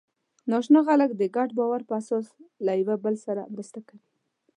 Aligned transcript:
ناآشنا 0.49 0.79
خلک 0.87 1.09
د 1.15 1.21
ګډ 1.35 1.49
باور 1.59 1.81
په 1.89 1.93
اساس 2.01 2.25
له 2.65 2.73
یوه 2.81 2.95
بل 3.03 3.15
سره 3.25 3.41
مرسته 3.53 3.79
کوي. 3.87 4.05